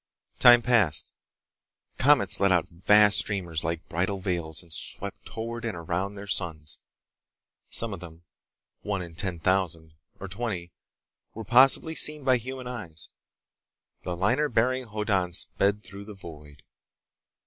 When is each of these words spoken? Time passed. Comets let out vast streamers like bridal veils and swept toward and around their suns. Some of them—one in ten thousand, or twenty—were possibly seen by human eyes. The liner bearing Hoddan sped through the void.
Time 0.39 0.63
passed. 0.63 1.11
Comets 1.99 2.39
let 2.39 2.51
out 2.51 2.67
vast 2.69 3.19
streamers 3.19 3.63
like 3.63 3.87
bridal 3.87 4.17
veils 4.17 4.63
and 4.63 4.73
swept 4.73 5.23
toward 5.27 5.63
and 5.63 5.77
around 5.77 6.15
their 6.15 6.25
suns. 6.25 6.79
Some 7.69 7.93
of 7.93 7.99
them—one 7.99 9.03
in 9.03 9.13
ten 9.13 9.39
thousand, 9.39 9.93
or 10.19 10.27
twenty—were 10.27 11.43
possibly 11.43 11.93
seen 11.93 12.23
by 12.23 12.37
human 12.37 12.65
eyes. 12.65 13.09
The 14.01 14.17
liner 14.17 14.49
bearing 14.49 14.85
Hoddan 14.85 15.33
sped 15.33 15.83
through 15.83 16.05
the 16.05 16.15
void. 16.15 16.63